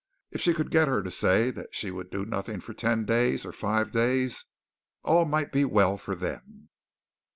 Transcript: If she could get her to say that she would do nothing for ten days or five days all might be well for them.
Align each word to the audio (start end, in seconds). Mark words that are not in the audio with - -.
If 0.31 0.41
she 0.41 0.55
could 0.55 0.71
get 0.71 0.87
her 0.87 1.03
to 1.03 1.11
say 1.11 1.51
that 1.51 1.75
she 1.75 1.91
would 1.91 2.09
do 2.09 2.25
nothing 2.25 2.59
for 2.59 2.73
ten 2.73 3.05
days 3.05 3.45
or 3.45 3.51
five 3.51 3.91
days 3.91 4.45
all 5.03 5.25
might 5.25 5.51
be 5.51 5.63
well 5.63 5.95
for 5.95 6.15
them. 6.15 6.69